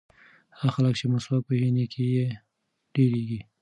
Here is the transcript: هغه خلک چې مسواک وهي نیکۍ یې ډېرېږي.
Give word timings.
هغه 0.57 0.69
خلک 0.75 0.93
چې 0.99 1.05
مسواک 1.13 1.43
وهي 1.47 1.69
نیکۍ 1.75 2.07
یې 2.17 2.27
ډېرېږي. 2.93 3.39